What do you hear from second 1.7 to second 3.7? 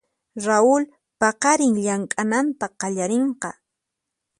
llamk'ananta qallarinqa.